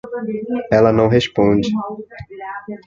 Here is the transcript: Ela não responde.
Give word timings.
Ela 0.71 0.91
não 0.91 1.07
responde. 1.07 1.69